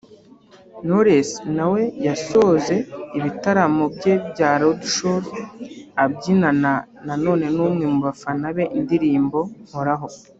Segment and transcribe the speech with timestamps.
[0.85, 2.75] Knowless nawe yasoze
[3.17, 5.27] ibitaramo bye bya Roadshows
[6.03, 6.71] abyinana
[7.05, 10.07] na none n’umwe mu bafana be indirimbo ‘Nkoraho’